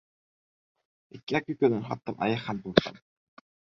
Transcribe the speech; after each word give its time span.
•Ikki 1.17 1.31
aka-ukadan 1.41 1.85
hatto 1.91 2.17
ayiq 2.29 2.41
ham 2.47 2.63
qo‘rqadi. 2.65 3.05